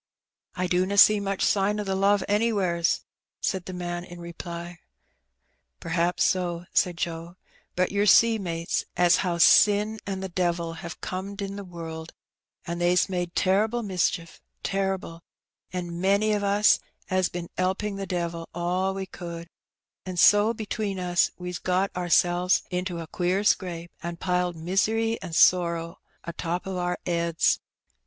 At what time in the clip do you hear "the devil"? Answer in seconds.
10.21-10.73, 17.97-18.49